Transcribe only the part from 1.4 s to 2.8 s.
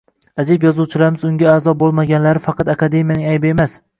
a’zo bo‘lmaganlari faqat